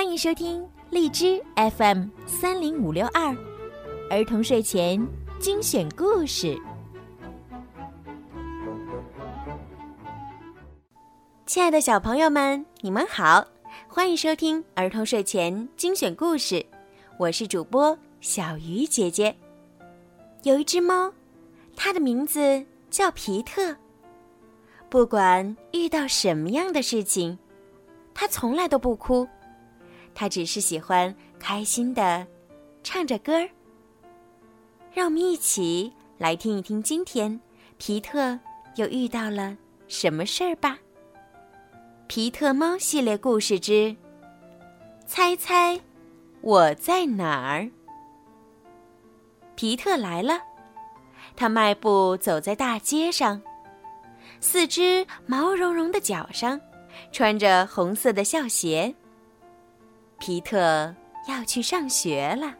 [0.00, 1.44] 欢迎收听荔枝
[1.76, 3.36] FM 三零五六二
[4.08, 5.06] 儿童睡前
[5.38, 6.58] 精选故事。
[11.44, 13.46] 亲爱的小朋友们，你们好，
[13.86, 16.64] 欢迎收听儿童睡前精选故事。
[17.18, 19.36] 我是主播小鱼姐姐。
[20.44, 21.12] 有一只猫，
[21.76, 23.76] 它的名字叫皮特。
[24.88, 27.38] 不管遇到什么样的事情，
[28.14, 29.28] 它从来都不哭。
[30.20, 32.26] 他只是喜欢开心的
[32.82, 33.48] 唱着歌儿。
[34.92, 37.40] 让我们一起来听一听今天
[37.78, 38.38] 皮特
[38.76, 39.56] 又遇到了
[39.88, 40.78] 什么事儿吧。
[42.06, 43.96] 皮特猫系列故事之
[45.06, 45.80] 猜猜
[46.42, 47.70] 我在哪儿？
[49.54, 50.38] 皮特来了，
[51.34, 53.40] 他迈步走在大街上，
[54.38, 56.60] 四只毛茸茸的脚上
[57.10, 58.94] 穿着红色的校鞋。
[60.20, 60.94] 皮特
[61.26, 62.54] 要去上学了。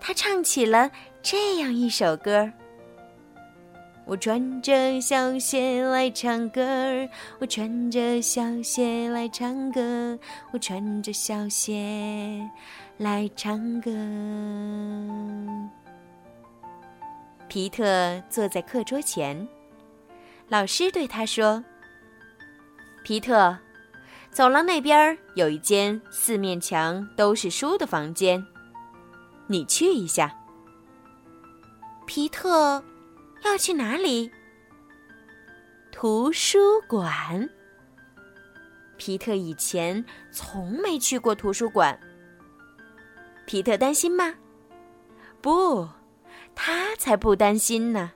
[0.00, 0.90] 他唱起了
[1.22, 2.50] 这样一首歌：
[4.04, 10.18] 我穿着小鞋来唱歌，我穿着小鞋来唱歌，
[10.52, 12.50] 我穿着小鞋
[12.98, 13.90] 来唱歌。
[17.48, 19.46] 皮特坐在课桌前，
[20.48, 21.64] 老师对他说
[23.04, 23.56] ：“皮特。”
[24.36, 28.46] 走廊那边有一间四面墙都是书的房间，
[29.46, 30.30] 你去一下。
[32.04, 32.84] 皮特
[33.46, 34.30] 要去哪里？
[35.90, 37.48] 图书馆。
[38.98, 41.98] 皮特以前从没去过图书馆。
[43.46, 44.34] 皮特担心吗？
[45.40, 45.88] 不，
[46.54, 48.12] 他才不担心呢。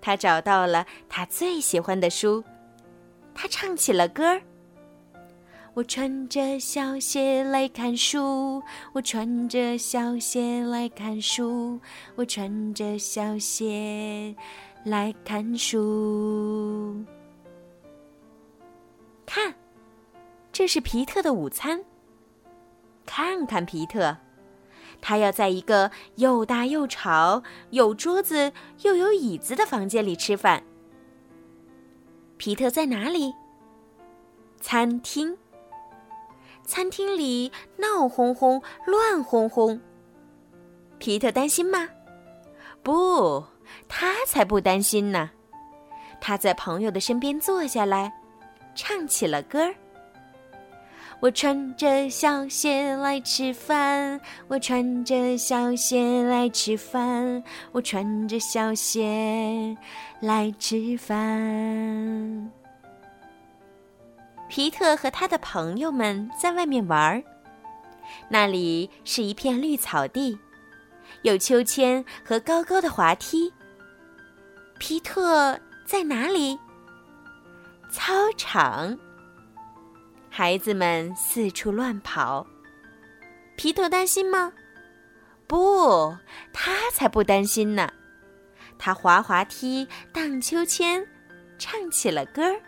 [0.00, 2.44] 他找到了他最喜欢的书，
[3.34, 4.40] 他唱起了歌儿。
[5.78, 8.60] 我穿着小鞋来看书，
[8.94, 11.78] 我穿着小鞋来看书，
[12.16, 14.34] 我穿着小鞋
[14.82, 17.04] 来看书。
[19.24, 19.54] 看，
[20.50, 21.84] 这是皮特的午餐。
[23.06, 24.16] 看看皮特，
[25.00, 28.52] 他要在一个又大又吵、有桌子
[28.82, 30.64] 又有椅子的房间里吃饭。
[32.36, 33.32] 皮特在哪里？
[34.60, 35.38] 餐厅。
[36.68, 39.80] 餐厅里闹哄哄、乱哄哄。
[40.98, 41.88] 皮特担心吗？
[42.82, 43.42] 不，
[43.88, 45.30] 他才不担心呢。
[46.20, 48.12] 他在朋友的身边坐下来，
[48.74, 49.74] 唱起了歌儿。
[51.20, 57.42] 我穿着小鞋来吃饭，我穿着小鞋来吃饭，
[57.72, 59.74] 我穿着小鞋
[60.20, 62.52] 来吃饭。
[64.48, 67.22] 皮特和他的朋友们在外面玩儿，
[68.28, 70.38] 那里是一片绿草地，
[71.22, 73.52] 有秋千和高高的滑梯。
[74.78, 76.58] 皮特在哪里？
[77.92, 78.98] 操场。
[80.30, 82.46] 孩子们四处乱跑，
[83.56, 84.52] 皮特担心吗？
[85.46, 86.16] 不，
[86.52, 87.90] 他才不担心呢。
[88.78, 91.04] 他滑滑梯、荡秋千，
[91.58, 92.60] 唱起了歌儿。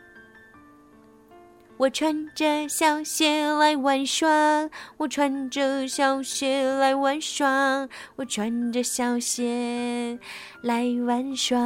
[1.80, 4.68] 我穿着小鞋来玩耍，
[4.98, 10.18] 我穿着小鞋来玩耍，我穿着小鞋
[10.60, 11.56] 来玩耍。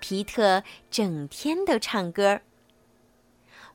[0.00, 2.42] 皮特整天都唱歌。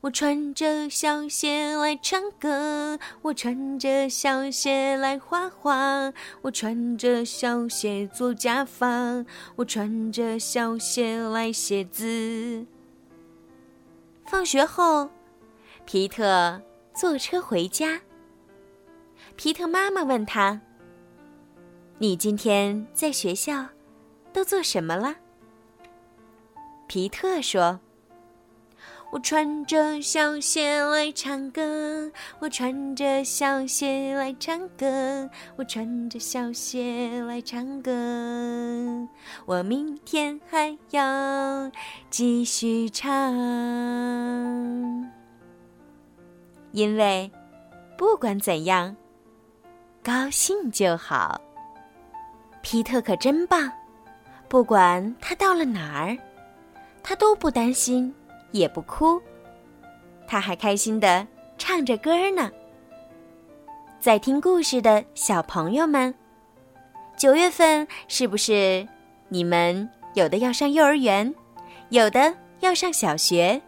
[0.02, 6.14] 我穿着小鞋来唱歌，我穿着小鞋来画画，
[6.44, 9.26] 我穿着小鞋做假发，
[9.56, 12.68] 我穿着小鞋来写字。
[14.26, 15.08] 放学后，
[15.86, 16.60] 皮特
[16.96, 18.02] 坐车回家。
[19.36, 20.60] 皮特妈妈问他
[22.00, 23.68] ：“你今天在学校
[24.34, 25.16] 都做什么了？”
[26.88, 27.80] 皮特说
[29.14, 37.92] ：“我穿着小鞋来唱歌，我穿着小鞋来唱歌，我穿着小鞋来唱歌，
[39.46, 41.72] 我明天还要
[42.10, 43.12] 继续唱。”
[46.74, 47.32] 因为，
[47.98, 48.96] 不管怎样，
[50.04, 51.40] 高兴就好。
[52.62, 53.72] 皮特可真棒，
[54.50, 56.18] 不管他到了哪儿，
[57.04, 58.14] 他都不担心，
[58.52, 59.22] 也不哭，
[60.28, 61.26] 他还开心的
[61.58, 62.52] 唱着歌呢。
[64.00, 66.14] 在听故事的小朋友们，
[67.16, 68.88] 九月份是不是
[69.36, 71.36] 你们有的要上幼儿园，
[71.90, 73.62] 有的要上小学？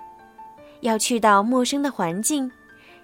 [0.80, 2.50] 要去到陌生的环境，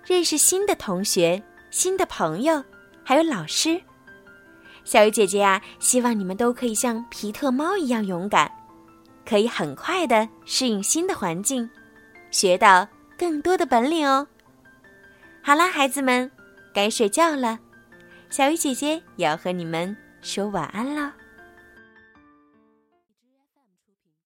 [0.05, 2.63] 认识新的同学、新的朋友，
[3.03, 3.81] 还有老师。
[4.85, 8.49] 小鱼姐姐呀，希望你们都可以像皮特猫一样勇敢，
[9.25, 11.69] 可以很快的适应新的环境，
[12.31, 12.87] 学到
[13.17, 14.25] 更多的本领哦。
[15.41, 16.31] 好啦，孩子们，
[16.73, 17.59] 该睡觉了，
[18.29, 21.13] 小鱼姐姐也要和你们说晚安了。